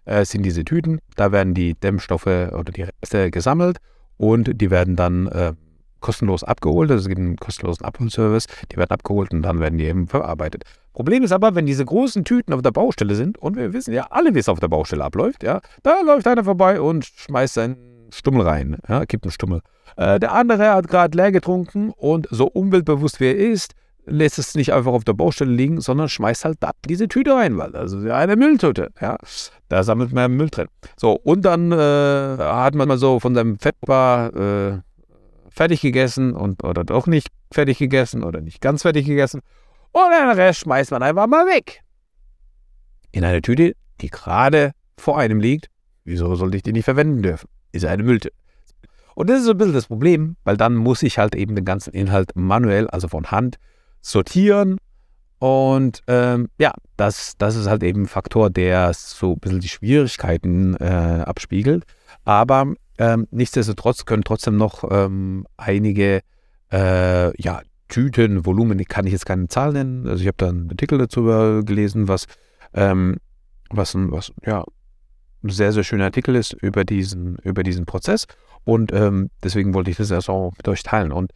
äh, 0.06 0.24
sind 0.24 0.42
diese 0.42 0.64
Tüten. 0.64 1.00
Da 1.16 1.32
werden 1.32 1.54
die 1.54 1.74
Dämmstoffe 1.74 2.26
oder 2.26 2.72
die 2.74 2.84
Reste 2.84 3.30
gesammelt 3.30 3.78
und 4.16 4.60
die 4.60 4.70
werden 4.70 4.96
dann 4.96 5.26
äh, 5.26 5.52
kostenlos 6.00 6.44
abgeholt. 6.44 6.90
Also 6.90 7.02
es 7.02 7.08
gibt 7.08 7.20
einen 7.20 7.36
kostenlosen 7.36 7.84
Abholservice. 7.84 8.46
Die 8.72 8.76
werden 8.76 8.90
abgeholt 8.90 9.32
und 9.32 9.42
dann 9.42 9.60
werden 9.60 9.78
die 9.78 9.84
eben 9.84 10.08
verarbeitet. 10.08 10.64
Problem 10.92 11.22
ist 11.22 11.32
aber, 11.32 11.54
wenn 11.54 11.66
diese 11.66 11.84
großen 11.84 12.24
Tüten 12.24 12.54
auf 12.54 12.62
der 12.62 12.70
Baustelle 12.70 13.14
sind, 13.14 13.36
und 13.38 13.56
wir 13.56 13.72
wissen 13.72 13.92
ja 13.92 14.06
alle, 14.10 14.34
wie 14.34 14.38
es 14.38 14.48
auf 14.48 14.60
der 14.60 14.68
Baustelle 14.68 15.04
abläuft, 15.04 15.42
ja, 15.42 15.60
da 15.82 16.00
läuft 16.00 16.26
einer 16.26 16.44
vorbei 16.44 16.80
und 16.80 17.04
schmeißt 17.04 17.54
seinen 17.54 17.76
Stummel 18.10 18.42
rein, 18.42 18.78
ja, 18.88 19.04
gibt 19.04 19.24
einen 19.24 19.32
Stummel. 19.32 19.60
Äh, 19.96 20.20
der 20.20 20.32
andere 20.32 20.70
hat 20.70 20.88
gerade 20.88 21.16
leer 21.16 21.32
getrunken 21.32 21.90
und 21.90 22.28
so 22.30 22.46
umweltbewusst 22.46 23.20
wie 23.20 23.26
er 23.26 23.36
ist, 23.36 23.74
lässt 24.06 24.38
es 24.38 24.54
nicht 24.54 24.72
einfach 24.72 24.92
auf 24.92 25.04
der 25.04 25.12
Baustelle 25.12 25.52
liegen, 25.52 25.80
sondern 25.80 26.08
schmeißt 26.08 26.44
halt 26.44 26.58
da 26.60 26.70
diese 26.88 27.08
Tüte 27.08 27.34
rein, 27.34 27.58
weil 27.58 27.72
das 27.72 27.92
ist 27.92 28.04
ja 28.04 28.16
eine 28.16 28.36
Mülltüte, 28.36 28.90
ja. 29.00 29.18
Da 29.68 29.82
sammelt 29.82 30.12
man 30.12 30.32
Müll 30.32 30.48
drin. 30.48 30.68
So, 30.96 31.12
und 31.12 31.44
dann 31.44 31.72
äh, 31.72 31.76
hat 31.76 32.74
man 32.74 32.88
mal 32.88 32.98
so 32.98 33.20
von 33.20 33.34
seinem 33.34 33.58
Fettbar 33.58 34.34
äh, 34.34 34.78
fertig 35.50 35.80
gegessen 35.80 36.34
und 36.34 36.62
oder 36.62 36.84
doch 36.84 37.06
nicht 37.06 37.28
fertig 37.52 37.78
gegessen 37.78 38.22
oder 38.22 38.40
nicht 38.40 38.60
ganz 38.60 38.82
fertig 38.82 39.06
gegessen. 39.06 39.40
Und 39.92 40.10
den 40.10 40.30
Rest 40.30 40.60
schmeißt 40.60 40.92
man 40.92 41.02
einfach 41.02 41.26
mal 41.26 41.46
weg. 41.46 41.82
In 43.12 43.24
eine 43.24 43.42
Tüte, 43.42 43.74
die 44.00 44.10
gerade 44.10 44.72
vor 44.98 45.18
einem 45.18 45.40
liegt. 45.40 45.68
Wieso 46.04 46.34
sollte 46.36 46.56
ich 46.56 46.62
die 46.62 46.72
nicht 46.72 46.84
verwenden 46.84 47.22
dürfen? 47.22 47.48
Ist 47.72 47.84
eine 47.84 48.02
Mülltüte. 48.02 48.34
Und 49.16 49.30
das 49.30 49.40
ist 49.40 49.46
so 49.46 49.52
ein 49.52 49.58
bisschen 49.58 49.72
das 49.72 49.86
Problem, 49.86 50.36
weil 50.44 50.58
dann 50.58 50.74
muss 50.76 51.02
ich 51.02 51.18
halt 51.18 51.34
eben 51.34 51.56
den 51.56 51.64
ganzen 51.64 51.94
Inhalt 51.94 52.32
manuell, 52.36 52.86
also 52.88 53.08
von 53.08 53.30
Hand, 53.30 53.56
sortieren. 54.00 54.78
Und 55.38 56.02
ähm, 56.06 56.48
ja, 56.58 56.72
das, 56.96 57.34
das 57.36 57.56
ist 57.56 57.66
halt 57.66 57.82
eben 57.82 58.02
ein 58.02 58.08
Faktor, 58.08 58.50
der 58.50 58.92
so 58.94 59.32
ein 59.32 59.38
bisschen 59.38 59.60
die 59.60 59.68
Schwierigkeiten 59.68 60.74
äh, 60.76 61.22
abspiegelt. 61.26 61.84
Aber 62.24 62.74
ähm, 62.98 63.28
nichtsdestotrotz 63.30 64.06
können 64.06 64.24
trotzdem 64.24 64.56
noch 64.56 64.84
ähm, 64.90 65.46
einige 65.56 66.22
äh, 66.72 67.42
ja, 67.42 67.60
Tüten, 67.88 68.46
Volumen, 68.46 68.82
kann 68.86 69.06
ich 69.06 69.12
jetzt 69.12 69.26
keine 69.26 69.48
Zahl 69.48 69.72
nennen. 69.72 70.06
Also 70.08 70.22
ich 70.22 70.26
habe 70.26 70.38
da 70.38 70.48
einen 70.48 70.70
Artikel 70.70 70.98
dazu 70.98 71.24
gelesen, 71.64 72.08
was, 72.08 72.26
ähm, 72.72 73.16
was, 73.70 73.94
ein, 73.94 74.10
was 74.10 74.32
ja, 74.44 74.64
ein 75.44 75.50
sehr, 75.50 75.72
sehr 75.72 75.84
schöner 75.84 76.04
Artikel 76.04 76.34
ist 76.34 76.52
über 76.54 76.84
diesen, 76.84 77.36
über 77.42 77.62
diesen 77.62 77.86
Prozess. 77.86 78.26
Und 78.64 78.92
ähm, 78.92 79.30
deswegen 79.44 79.74
wollte 79.74 79.90
ich 79.90 79.96
das 79.98 80.10
erst 80.10 80.28
auch 80.28 80.52
mit 80.56 80.66
euch 80.66 80.82
teilen. 80.82 81.12
Und 81.12 81.32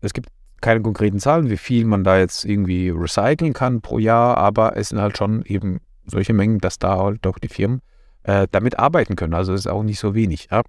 es 0.00 0.12
gibt 0.12 0.30
keine 0.60 0.80
konkreten 0.82 1.18
Zahlen, 1.18 1.50
wie 1.50 1.56
viel 1.56 1.84
man 1.84 2.04
da 2.04 2.18
jetzt 2.18 2.44
irgendwie 2.44 2.90
recyceln 2.90 3.52
kann 3.52 3.80
pro 3.80 3.98
Jahr, 3.98 4.36
aber 4.36 4.76
es 4.76 4.88
sind 4.90 5.00
halt 5.00 5.16
schon 5.16 5.42
eben 5.44 5.80
solche 6.06 6.32
Mengen, 6.32 6.58
dass 6.58 6.78
da 6.78 6.96
halt 6.98 7.24
doch 7.24 7.38
die 7.38 7.48
Firmen 7.48 7.82
äh, 8.22 8.46
damit 8.50 8.78
arbeiten 8.78 9.16
können. 9.16 9.34
Also 9.34 9.52
es 9.52 9.60
ist 9.60 9.66
auch 9.66 9.82
nicht 9.82 9.98
so 9.98 10.14
wenig. 10.14 10.48
Ja? 10.50 10.62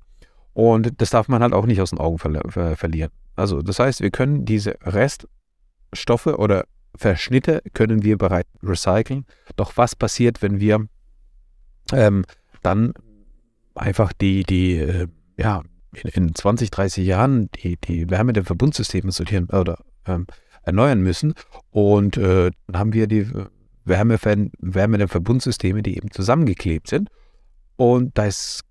Und 0.53 0.99
das 1.01 1.11
darf 1.11 1.27
man 1.27 1.41
halt 1.41 1.53
auch 1.53 1.65
nicht 1.65 1.81
aus 1.81 1.91
den 1.91 1.99
Augen 1.99 2.17
ver 2.17 2.41
ver 2.49 2.75
verlieren. 2.75 3.11
Also 3.35 3.61
das 3.61 3.79
heißt, 3.79 4.01
wir 4.01 4.09
können 4.09 4.45
diese 4.45 4.75
Reststoffe 4.81 6.27
oder 6.27 6.65
Verschnitte 6.95 7.61
können 7.73 8.03
wir 8.03 8.17
bereits 8.17 8.49
recyceln. 8.63 9.25
Doch 9.55 9.77
was 9.77 9.95
passiert, 9.95 10.41
wenn 10.41 10.59
wir 10.59 10.87
ähm, 11.93 12.25
dann 12.63 12.93
einfach 13.75 14.11
die, 14.13 14.43
die, 14.43 14.77
äh, 14.77 15.07
ja, 15.37 15.61
in, 16.03 16.09
in 16.09 16.35
20, 16.35 16.71
30 16.71 17.05
Jahren 17.05 17.49
die, 17.51 17.77
die 17.77 18.09
Wärme 18.09 18.33
der 18.33 18.43
Verbundsysteme 18.43 19.11
sortieren 19.11 19.49
oder 19.49 19.79
ähm, 20.05 20.27
erneuern 20.63 21.01
müssen. 21.01 21.33
Und 21.71 22.17
äh, 22.17 22.51
dann 22.67 22.79
haben 22.79 22.93
wir 22.93 23.07
die 23.07 23.31
Wärme, 23.85 24.17
Wärme 24.59 24.97
der 24.97 25.07
Verbundsysteme, 25.07 25.81
die 25.81 25.97
eben 25.97 26.11
zusammengeklebt 26.11 26.87
sind. 26.87 27.09
Und 27.75 28.17
da 28.17 28.25
ist 28.25 28.61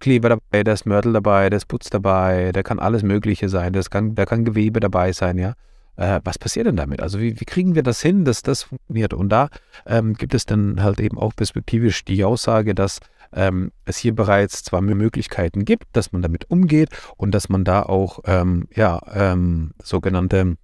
Kleber 0.00 0.28
dabei, 0.28 0.64
da 0.64 0.72
ist 0.72 0.86
Mörtel 0.86 1.12
dabei, 1.12 1.48
da 1.48 1.56
ist 1.56 1.66
Putz 1.66 1.88
dabei, 1.88 2.50
da 2.52 2.62
kann 2.62 2.78
alles 2.78 3.02
Mögliche 3.02 3.48
sein, 3.48 3.72
das 3.72 3.88
kann, 3.88 4.14
da 4.14 4.26
kann 4.26 4.44
Gewebe 4.44 4.80
dabei 4.80 5.12
sein, 5.12 5.38
ja. 5.38 5.54
Äh, 5.96 6.20
was 6.24 6.38
passiert 6.38 6.66
denn 6.66 6.76
damit? 6.76 7.00
Also 7.00 7.20
wie, 7.20 7.38
wie, 7.40 7.44
kriegen 7.44 7.74
wir 7.74 7.82
das 7.82 8.02
hin, 8.02 8.24
dass 8.24 8.42
das 8.42 8.64
funktioniert? 8.64 9.14
Und 9.14 9.28
da 9.28 9.48
ähm, 9.86 10.14
gibt 10.14 10.34
es 10.34 10.44
dann 10.44 10.82
halt 10.82 10.98
eben 10.98 11.18
auch 11.18 11.34
perspektivisch 11.36 12.04
die 12.04 12.24
Aussage, 12.24 12.74
dass 12.74 12.98
ähm, 13.34 13.72
es 13.84 13.98
hier 13.98 14.14
bereits 14.14 14.62
zwar 14.62 14.80
Möglichkeiten 14.80 15.64
gibt, 15.64 15.84
dass 15.92 16.12
man 16.12 16.22
damit 16.22 16.50
umgeht 16.50 16.90
und 17.16 17.32
dass 17.32 17.48
man 17.48 17.64
da 17.64 17.82
auch 17.82 18.20
ähm, 18.24 18.68
ja, 18.74 19.00
ähm, 19.12 19.72
sogenannte 19.82 20.56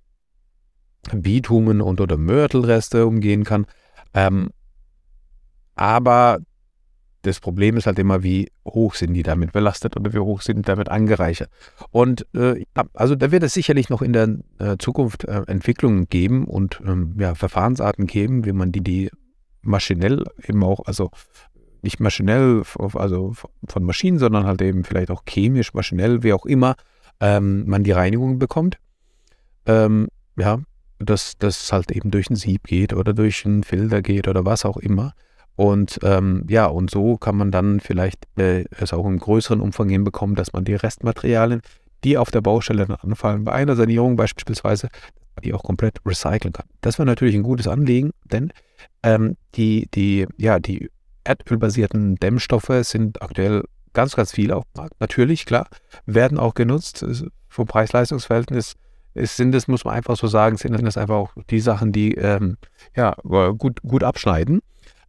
Bitumen 1.12 1.80
und 1.80 2.00
oder 2.00 2.16
Mörtelreste 2.16 3.06
umgehen 3.06 3.44
kann. 3.44 3.66
Ähm, 4.14 4.50
aber 5.74 6.40
das 7.22 7.40
Problem 7.40 7.76
ist 7.76 7.86
halt 7.86 7.98
immer, 7.98 8.22
wie 8.22 8.50
hoch 8.66 8.94
sind 8.94 9.12
die 9.12 9.22
damit 9.22 9.52
belastet 9.52 9.96
oder 9.96 10.12
wie 10.12 10.18
hoch 10.18 10.40
sind 10.40 10.58
die 10.58 10.62
damit 10.62 10.88
angereichert. 10.88 11.50
Und 11.90 12.26
äh, 12.34 12.64
also 12.94 13.14
da 13.14 13.30
wird 13.30 13.42
es 13.42 13.54
sicherlich 13.54 13.90
noch 13.90 14.02
in 14.02 14.12
der 14.12 14.38
äh, 14.58 14.76
Zukunft 14.78 15.24
äh, 15.24 15.42
Entwicklungen 15.46 16.08
geben 16.08 16.46
und 16.46 16.80
ähm, 16.86 17.16
ja, 17.18 17.34
Verfahrensarten 17.34 18.06
geben, 18.06 18.44
wie 18.46 18.52
man 18.52 18.72
die, 18.72 18.80
die 18.80 19.10
maschinell 19.62 20.24
eben 20.46 20.62
auch, 20.64 20.80
also 20.86 21.10
nicht 21.82 22.00
maschinell, 22.00 22.62
also 22.94 23.34
von 23.66 23.84
Maschinen, 23.84 24.18
sondern 24.18 24.44
halt 24.44 24.62
eben 24.62 24.84
vielleicht 24.84 25.10
auch 25.10 25.22
chemisch, 25.26 25.74
maschinell, 25.74 26.22
wie 26.22 26.32
auch 26.32 26.46
immer, 26.46 26.76
ähm, 27.20 27.66
man 27.66 27.84
die 27.84 27.92
Reinigung 27.92 28.38
bekommt. 28.38 28.78
Ähm, 29.66 30.08
ja, 30.36 30.60
dass 30.98 31.38
das 31.38 31.72
halt 31.72 31.90
eben 31.90 32.10
durch 32.10 32.30
ein 32.30 32.36
Sieb 32.36 32.64
geht 32.64 32.92
oder 32.92 33.12
durch 33.12 33.44
einen 33.46 33.64
Filter 33.64 34.02
geht 34.02 34.28
oder 34.28 34.44
was 34.44 34.64
auch 34.64 34.76
immer. 34.76 35.14
Und 35.56 35.98
ähm, 36.02 36.46
ja, 36.48 36.66
und 36.66 36.90
so 36.90 37.16
kann 37.16 37.36
man 37.36 37.50
dann 37.50 37.80
vielleicht 37.80 38.26
äh, 38.38 38.64
es 38.78 38.92
auch 38.92 39.04
im 39.06 39.18
größeren 39.18 39.60
Umfang 39.60 39.88
hinbekommen, 39.88 40.36
dass 40.36 40.52
man 40.52 40.64
die 40.64 40.74
Restmaterialien, 40.74 41.60
die 42.04 42.16
auf 42.16 42.30
der 42.30 42.40
Baustelle 42.40 42.86
dann 42.86 42.96
anfallen, 42.96 43.44
bei 43.44 43.52
einer 43.52 43.76
Sanierung 43.76 44.16
beispielsweise, 44.16 44.88
die 45.42 45.52
auch 45.52 45.62
komplett 45.62 45.98
recyceln 46.06 46.52
kann. 46.52 46.66
Das 46.80 46.98
wäre 46.98 47.06
natürlich 47.06 47.34
ein 47.34 47.42
gutes 47.42 47.66
Anliegen, 47.66 48.12
denn 48.24 48.52
ähm, 49.02 49.36
die, 49.54 49.88
die, 49.94 50.26
ja, 50.38 50.60
die 50.60 50.90
erdölbasierten 51.30 52.16
Dämmstoffe 52.16 52.72
sind 52.82 53.22
aktuell 53.22 53.64
ganz, 53.92 54.16
ganz 54.16 54.32
viel 54.32 54.52
auf 54.52 54.64
dem 54.64 54.82
Markt. 54.82 55.00
Natürlich, 55.00 55.46
klar, 55.46 55.68
werden 56.06 56.38
auch 56.38 56.54
genutzt. 56.54 57.04
Vom 57.48 57.66
Preis-Leistungs-Verhältnis 57.66 58.74
sind 59.14 59.52
das, 59.52 59.66
muss 59.66 59.84
man 59.84 59.94
einfach 59.94 60.16
so 60.16 60.26
sagen, 60.26 60.56
sind 60.56 60.80
das 60.82 60.96
einfach 60.96 61.16
auch 61.16 61.30
die 61.50 61.60
Sachen, 61.60 61.92
die 61.92 62.14
ähm, 62.14 62.56
ja, 62.96 63.14
gut, 63.22 63.82
gut 63.82 64.04
abschneiden. 64.04 64.60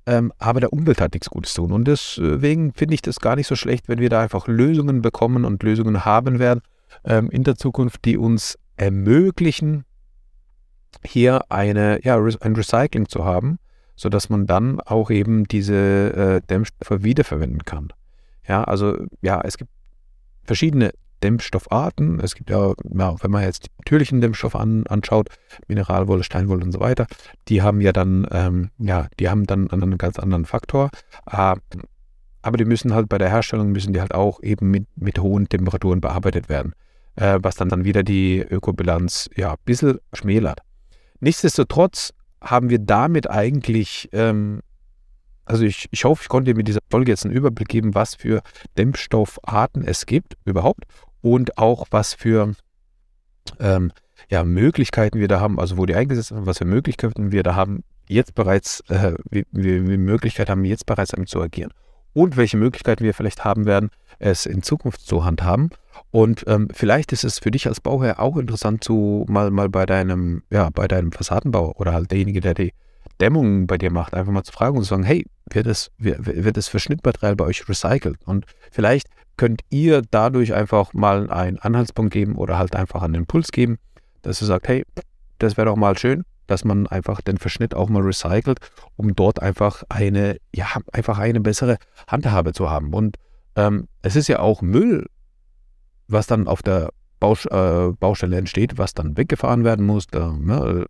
Ähm, 0.07 0.33
aber 0.39 0.59
der 0.59 0.73
Umwelt 0.73 0.99
hat 0.99 1.13
nichts 1.13 1.29
Gutes 1.29 1.53
tun. 1.53 1.71
Und 1.71 1.87
deswegen 1.87 2.73
finde 2.73 2.95
ich 2.95 3.03
das 3.03 3.19
gar 3.19 3.35
nicht 3.35 3.47
so 3.47 3.55
schlecht, 3.55 3.87
wenn 3.87 3.99
wir 3.99 4.09
da 4.09 4.21
einfach 4.21 4.47
Lösungen 4.47 5.03
bekommen 5.03 5.45
und 5.45 5.61
Lösungen 5.61 6.05
haben 6.05 6.39
werden 6.39 6.61
ähm, 7.03 7.29
in 7.29 7.43
der 7.43 7.55
Zukunft, 7.55 8.05
die 8.05 8.17
uns 8.17 8.57
ermöglichen, 8.77 9.85
hier 11.03 11.43
eine, 11.49 12.03
ja, 12.03 12.17
ein 12.17 12.55
Recycling 12.55 13.07
zu 13.07 13.23
haben, 13.25 13.59
sodass 14.01 14.29
man 14.31 14.47
dann 14.47 14.81
auch 14.81 15.11
eben 15.11 15.43
diese 15.43 15.75
äh, 15.75 16.41
Dämmstoffe 16.49 17.03
wiederverwenden 17.03 17.65
kann. 17.65 17.93
Ja, 18.47 18.63
also 18.63 18.97
ja, 19.21 19.39
es 19.43 19.59
gibt 19.59 19.69
verschiedene 20.43 20.91
Dämmstoffarten. 21.21 22.19
Es 22.19 22.33
gibt 22.33 22.49
ja, 22.49 22.73
ja, 22.95 23.15
wenn 23.21 23.29
man 23.29 23.43
jetzt 23.43 23.67
die 23.67 23.69
natürlichen 23.77 24.19
Dämmstoffe 24.19 24.55
an, 24.55 24.87
anschaut, 24.87 25.29
Mineralwolle, 25.67 26.23
Steinwolle 26.23 26.65
und 26.65 26.71
so 26.71 26.79
weiter, 26.79 27.05
die 27.47 27.61
haben 27.61 27.79
ja 27.79 27.91
dann, 27.91 28.25
ähm, 28.31 28.71
ja, 28.79 29.07
die 29.19 29.29
haben 29.29 29.45
dann 29.45 29.69
einen 29.69 29.99
ganz 29.99 30.17
anderen 30.17 30.45
Faktor. 30.45 30.89
Äh, 31.29 31.57
aber 32.41 32.57
die 32.57 32.65
müssen 32.65 32.95
halt 32.95 33.07
bei 33.07 33.19
der 33.19 33.29
Herstellung 33.29 33.71
müssen 33.71 33.93
die 33.93 34.01
halt 34.01 34.15
auch 34.15 34.41
eben 34.41 34.71
mit, 34.71 34.87
mit 34.95 35.19
hohen 35.19 35.47
Temperaturen 35.47 36.01
bearbeitet 36.01 36.49
werden, 36.49 36.73
äh, 37.17 37.37
was 37.39 37.53
dann, 37.53 37.69
dann 37.69 37.85
wieder 37.85 38.01
die 38.01 38.39
Ökobilanz 38.39 39.29
ja 39.35 39.51
ein 39.51 39.57
bisschen 39.63 39.99
schmälert. 40.11 40.61
Nichtsdestotrotz 41.19 42.15
haben 42.41 42.69
wir 42.69 42.79
damit 42.79 43.29
eigentlich 43.29 44.09
ähm, 44.13 44.61
also 45.45 45.65
ich, 45.65 45.87
ich 45.91 46.05
hoffe, 46.05 46.23
ich 46.23 46.29
konnte 46.29 46.53
mit 46.53 46.67
dieser 46.67 46.79
Folge 46.89 47.11
jetzt 47.11 47.25
einen 47.25 47.35
Überblick 47.35 47.67
geben, 47.67 47.93
was 47.93 48.15
für 48.15 48.41
Dämmstoffarten 48.77 49.83
es 49.83 50.05
gibt 50.05 50.37
überhaupt 50.45 50.85
und 51.21 51.57
auch 51.57 51.87
was 51.91 52.13
für 52.13 52.53
ähm, 53.59 53.91
ja, 54.29 54.43
Möglichkeiten 54.43 55.19
wir 55.19 55.27
da 55.27 55.39
haben, 55.39 55.59
also 55.59 55.77
wo 55.77 55.85
die 55.85 55.95
eingesetzt 55.95 56.29
sind, 56.29 56.45
was 56.45 56.59
für 56.59 56.65
Möglichkeiten 56.65 57.31
wir 57.31 57.43
da 57.43 57.55
haben, 57.55 57.83
jetzt 58.07 58.35
bereits, 58.35 58.81
äh, 58.89 59.13
wie, 59.29 59.45
wie, 59.51 59.87
wie 59.87 59.97
Möglichkeit 59.97 60.49
haben, 60.49 60.63
jetzt 60.63 60.85
bereits 60.85 61.11
damit 61.11 61.29
zu 61.29 61.41
agieren. 61.41 61.73
Und 62.13 62.37
welche 62.37 62.57
Möglichkeiten 62.57 63.03
wir 63.03 63.13
vielleicht 63.13 63.45
haben 63.45 63.65
werden, 63.65 63.89
es 64.19 64.45
in 64.45 64.63
Zukunft 64.63 65.01
zu 65.01 65.23
handhaben. 65.23 65.69
Und 66.11 66.43
ähm, 66.47 66.67
vielleicht 66.73 67.11
ist 67.11 67.23
es 67.23 67.39
für 67.39 67.51
dich 67.51 67.67
als 67.67 67.79
Bauherr 67.79 68.19
auch 68.19 68.37
interessant, 68.37 68.83
zu 68.83 69.25
mal, 69.29 69.51
mal 69.51 69.69
bei 69.69 69.85
deinem, 69.85 70.43
ja, 70.49 70.69
bei 70.73 70.87
deinem 70.87 71.11
Fassadenbau 71.11 71.73
oder 71.77 71.93
halt 71.93 72.11
derjenige, 72.11 72.41
der 72.41 72.53
die 72.53 72.73
Dämmung 73.19 73.67
bei 73.67 73.77
dir 73.77 73.91
macht, 73.91 74.13
einfach 74.13 74.31
mal 74.31 74.43
zu 74.43 74.51
fragen 74.51 74.77
und 74.77 74.83
zu 74.83 74.89
sagen, 74.89 75.03
hey, 75.03 75.25
wird 75.49 75.67
das, 75.67 75.91
wird, 75.97 76.57
das 76.57 76.67
für 76.67 76.79
Schnittmaterial 76.79 77.35
bei 77.35 77.45
euch 77.45 77.67
recycelt? 77.67 78.17
Und 78.25 78.45
vielleicht 78.71 79.07
könnt 79.37 79.61
ihr 79.69 80.01
dadurch 80.11 80.53
einfach 80.53 80.93
mal 80.93 81.29
einen 81.29 81.59
Anhaltspunkt 81.59 82.13
geben 82.13 82.35
oder 82.35 82.57
halt 82.57 82.75
einfach 82.75 83.01
einen 83.03 83.15
Impuls 83.15 83.51
geben, 83.51 83.77
dass 84.21 84.41
ihr 84.41 84.47
sagt, 84.47 84.67
hey, 84.67 84.83
das 85.39 85.57
wäre 85.57 85.65
doch 85.65 85.75
mal 85.75 85.97
schön, 85.97 86.23
dass 86.51 86.65
man 86.65 86.85
einfach 86.87 87.21
den 87.21 87.37
Verschnitt 87.37 87.73
auch 87.73 87.89
mal 87.89 88.01
recycelt, 88.01 88.59
um 88.97 89.15
dort 89.15 89.41
einfach 89.41 89.83
eine, 89.87 90.37
ja, 90.53 90.67
einfach 90.91 91.17
eine 91.17 91.39
bessere 91.39 91.77
Handhabe 92.07 92.51
zu 92.51 92.69
haben. 92.69 92.93
Und 92.93 93.17
ähm, 93.55 93.87
es 94.01 94.17
ist 94.17 94.27
ja 94.27 94.39
auch 94.39 94.61
Müll, 94.61 95.07
was 96.07 96.27
dann 96.27 96.47
auf 96.47 96.61
der 96.61 96.89
Baus 97.21 97.45
äh, 97.45 97.91
Baustelle 97.99 98.37
entsteht, 98.37 98.77
was 98.77 98.93
dann 98.93 99.15
weggefahren 99.15 99.63
werden 99.63 99.85
muss. 99.85 100.07
Da, 100.07 100.33
ne, 100.37 100.85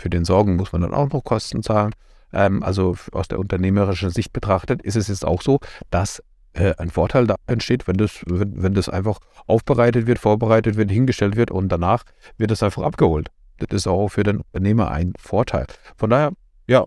für 0.00 0.08
den 0.08 0.24
Sorgen 0.24 0.56
muss 0.56 0.72
man 0.72 0.80
dann 0.80 0.94
auch 0.94 1.10
noch 1.10 1.24
Kosten 1.24 1.62
zahlen. 1.62 1.92
Ähm, 2.32 2.62
also 2.62 2.96
aus 3.12 3.28
der 3.28 3.38
unternehmerischen 3.38 4.10
Sicht 4.10 4.32
betrachtet 4.32 4.80
ist 4.80 4.96
es 4.96 5.08
jetzt 5.08 5.26
auch 5.26 5.42
so, 5.42 5.60
dass 5.90 6.22
äh, 6.54 6.74
ein 6.78 6.90
Vorteil 6.90 7.26
da 7.26 7.36
entsteht, 7.46 7.86
wenn 7.86 7.96
das, 7.96 8.22
wenn, 8.26 8.62
wenn 8.62 8.72
das 8.72 8.88
einfach 8.88 9.18
aufbereitet 9.46 10.06
wird, 10.06 10.18
vorbereitet 10.18 10.76
wird, 10.76 10.90
hingestellt 10.90 11.36
wird 11.36 11.50
und 11.50 11.68
danach 11.68 12.04
wird 12.38 12.50
es 12.50 12.62
einfach 12.62 12.82
abgeholt. 12.82 13.30
Das 13.58 13.68
ist 13.70 13.86
auch 13.86 14.08
für 14.08 14.22
den 14.22 14.38
Unternehmer 14.38 14.90
ein 14.90 15.12
Vorteil. 15.18 15.66
Von 15.96 16.10
daher, 16.10 16.32
ja, 16.66 16.86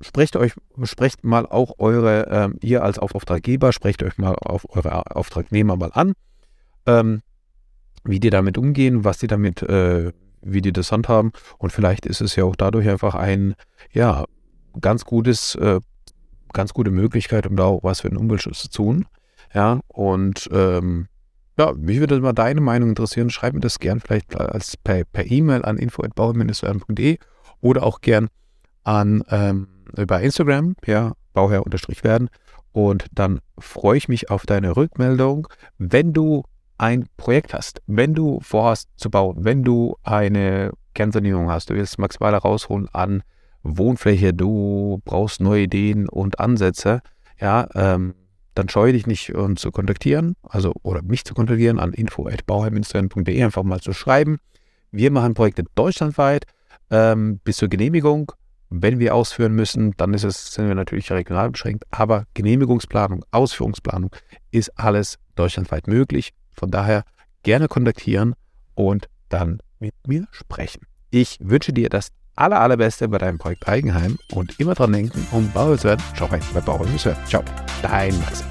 sprecht 0.00 0.36
euch, 0.36 0.52
sprecht 0.84 1.24
mal 1.24 1.46
auch 1.46 1.74
eure, 1.78 2.28
ähm, 2.30 2.58
ihr 2.62 2.82
als 2.82 2.98
Auftraggeber, 2.98 3.72
sprecht 3.72 4.02
euch 4.02 4.18
mal 4.18 4.34
auf 4.34 4.66
eure 4.68 5.14
Auftragnehmer 5.14 5.76
mal 5.76 5.90
an, 5.92 6.12
ähm, 6.86 7.22
wie 8.04 8.20
die 8.20 8.30
damit 8.30 8.58
umgehen, 8.58 9.04
was 9.04 9.18
die 9.18 9.26
damit, 9.26 9.62
äh, 9.62 10.12
wie 10.42 10.62
die 10.62 10.72
das 10.72 10.92
handhaben. 10.92 11.32
Und 11.58 11.72
vielleicht 11.72 12.06
ist 12.06 12.20
es 12.20 12.36
ja 12.36 12.44
auch 12.44 12.56
dadurch 12.56 12.88
einfach 12.88 13.14
ein, 13.14 13.54
ja, 13.92 14.24
ganz 14.80 15.04
gutes, 15.04 15.54
äh, 15.56 15.80
ganz 16.52 16.72
gute 16.72 16.90
Möglichkeit, 16.90 17.46
um 17.46 17.56
da 17.56 17.64
auch 17.64 17.82
was 17.82 18.02
für 18.02 18.08
den 18.08 18.18
Umweltschutz 18.18 18.60
zu 18.60 18.70
tun. 18.70 19.06
Ja, 19.54 19.80
und 19.88 20.48
ähm, 20.52 21.08
ja, 21.58 21.72
mich 21.72 22.00
würde 22.00 22.20
mal 22.20 22.32
deine 22.32 22.60
Meinung 22.60 22.90
interessieren. 22.90 23.30
Schreib 23.30 23.54
mir 23.54 23.60
das 23.60 23.78
gern 23.78 24.00
vielleicht 24.00 24.38
als 24.38 24.76
per 24.76 25.04
E-Mail 25.14 25.60
e 25.60 25.64
an 25.64 25.78
info.bauherr-werden.de 25.78 27.18
oder 27.60 27.82
auch 27.82 28.00
gern 28.00 28.28
an 28.84 29.24
ähm, 29.30 29.68
über 29.96 30.20
Instagram, 30.20 30.76
ja, 30.84 31.12
bauherr-werden. 31.32 32.28
Und 32.72 33.06
dann 33.12 33.40
freue 33.58 33.96
ich 33.96 34.08
mich 34.08 34.30
auf 34.30 34.44
deine 34.44 34.76
Rückmeldung. 34.76 35.48
Wenn 35.78 36.12
du 36.12 36.44
ein 36.78 37.06
Projekt 37.16 37.54
hast, 37.54 37.80
wenn 37.86 38.14
du 38.14 38.38
vorhast 38.40 38.90
zu 38.96 39.10
bauen, 39.10 39.36
wenn 39.40 39.62
du 39.62 39.96
eine 40.02 40.72
Kernsanierung 40.94 41.50
hast, 41.50 41.70
du 41.70 41.74
willst 41.74 41.98
maximal 41.98 42.34
rausholen 42.34 42.88
an 42.92 43.22
Wohnfläche, 43.62 44.34
du 44.34 45.00
brauchst 45.04 45.40
neue 45.40 45.62
Ideen 45.62 46.08
und 46.08 46.38
Ansätze, 46.38 47.00
ja, 47.40 47.66
ähm, 47.74 48.14
dann 48.56 48.70
scheue 48.70 48.94
dich 48.94 49.06
nicht, 49.06 49.34
uns 49.34 49.60
zu 49.60 49.70
kontaktieren, 49.70 50.34
also 50.42 50.72
oder 50.82 51.02
mich 51.02 51.24
zu 51.24 51.34
kontaktieren 51.34 51.78
an 51.78 51.92
info.bauherrmünstern.de, 51.92 53.44
einfach 53.44 53.62
mal 53.62 53.80
zu 53.80 53.92
schreiben. 53.92 54.38
Wir 54.90 55.10
machen 55.10 55.34
Projekte 55.34 55.64
deutschlandweit 55.74 56.46
ähm, 56.90 57.38
bis 57.44 57.58
zur 57.58 57.68
Genehmigung. 57.68 58.32
Wenn 58.70 58.98
wir 58.98 59.14
ausführen 59.14 59.52
müssen, 59.52 59.92
dann 59.98 60.14
ist 60.14 60.24
es, 60.24 60.54
sind 60.54 60.68
wir 60.68 60.74
natürlich 60.74 61.12
regional 61.12 61.50
beschränkt, 61.50 61.84
aber 61.90 62.24
Genehmigungsplanung, 62.32 63.24
Ausführungsplanung 63.30 64.10
ist 64.50 64.70
alles 64.78 65.18
deutschlandweit 65.34 65.86
möglich. 65.86 66.32
Von 66.52 66.70
daher 66.70 67.04
gerne 67.42 67.68
kontaktieren 67.68 68.34
und 68.74 69.06
dann 69.28 69.60
mit 69.78 69.94
mir 70.06 70.26
sprechen. 70.30 70.86
Ich 71.10 71.36
wünsche 71.42 71.74
dir 71.74 71.90
das 71.90 72.08
aller, 72.36 72.60
allerbeste 72.60 73.08
bei 73.08 73.18
deinem 73.18 73.38
Projekt 73.38 73.68
Eigenheim 73.68 74.18
und 74.32 74.58
immer 74.60 74.74
dran 74.74 74.92
denken, 74.92 75.26
um 75.32 75.50
werden. 75.84 76.02
Schau 76.14 76.26
rein 76.26 76.42
bei 76.54 76.60
Bauer 76.60 76.86
Ciao, 77.26 77.42
dein 77.82 78.16
Max. 78.20 78.44